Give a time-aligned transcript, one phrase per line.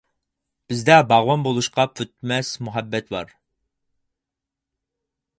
[0.71, 3.35] بىزدە باغۋەن بولۇشقا پۈتمەس مۇھەببەت بار!